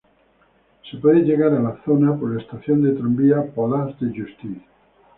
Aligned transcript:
Se 0.89 0.97
puede 0.97 1.19
llegar 1.19 1.51
la 1.51 1.79
zona 1.85 2.15
por 2.17 2.33
la 2.35 2.41
estación 2.41 2.81
de 2.81 2.93
tranvía 2.93 3.45
"Palais 3.53 3.99
de 3.99 4.07
Justice". 4.07 4.65